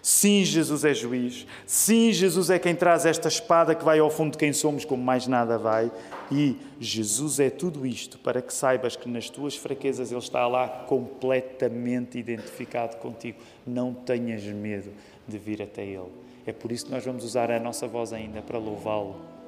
[0.02, 1.46] Sim, Jesus é juiz.
[1.66, 5.04] Sim, Jesus é quem traz esta espada que vai ao fundo de quem somos, como
[5.04, 5.92] mais nada vai.
[6.32, 10.68] E Jesus é tudo isto para que saibas que nas tuas fraquezas Ele está lá
[10.88, 13.40] completamente identificado contigo.
[13.66, 14.92] Não tenhas medo
[15.28, 16.12] de vir até Ele.
[16.46, 19.39] É por isso que nós vamos usar a nossa voz ainda para louvá-lo